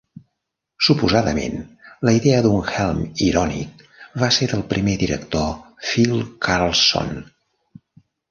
Suposadament, 0.85 1.57
la 2.09 2.13
idea 2.19 2.39
d'un 2.45 2.63
Helm 2.71 3.03
irònic 3.27 3.85
va 4.23 4.31
ser 4.39 4.49
del 4.53 4.65
primer 4.73 4.97
director, 5.03 5.47
Phil 5.91 6.25
Karlson. 6.47 7.13